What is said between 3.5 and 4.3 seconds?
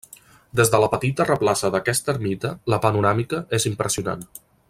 és impressionant.